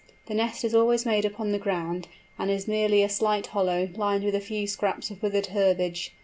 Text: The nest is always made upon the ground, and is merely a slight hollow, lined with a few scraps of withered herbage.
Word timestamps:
The 0.25 0.33
nest 0.33 0.63
is 0.65 0.73
always 0.73 1.05
made 1.05 1.25
upon 1.25 1.51
the 1.51 1.59
ground, 1.59 2.07
and 2.39 2.49
is 2.49 2.67
merely 2.67 3.03
a 3.03 3.07
slight 3.07 3.45
hollow, 3.45 3.87
lined 3.93 4.23
with 4.23 4.33
a 4.33 4.39
few 4.41 4.65
scraps 4.65 5.11
of 5.11 5.21
withered 5.21 5.45
herbage. 5.53 6.11